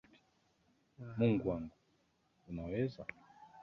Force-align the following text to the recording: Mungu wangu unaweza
Mungu 1.17 1.49
wangu 1.49 1.77
unaweza 2.49 3.05